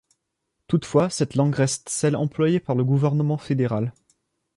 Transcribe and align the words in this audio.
Toutefois 0.67 1.11
cette 1.11 1.35
langue 1.35 1.53
reste 1.53 1.87
celle 1.87 2.15
employée 2.15 2.59
par 2.59 2.73
le 2.73 2.83
Gouvernement 2.83 3.37
fédéral. 3.37 3.93